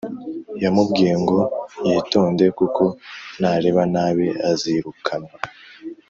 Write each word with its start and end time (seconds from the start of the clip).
yamubwiye 0.63 1.15
ngo 1.23 1.37
yitonde 1.87 2.45
kuko 2.57 2.83
nareba 3.39 3.81
nabi 3.93 4.27
azirukanwa 4.49 5.35